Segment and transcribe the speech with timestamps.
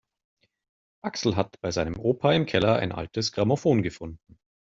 [1.03, 4.39] Axel hat bei seinem Opa im Keller ein altes Grammophon gefunden.